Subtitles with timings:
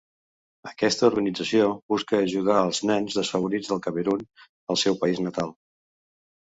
[0.69, 4.29] Aquesta organització busca ajudar als nens desfavorits del Camerun,
[4.75, 5.59] el seu país natal.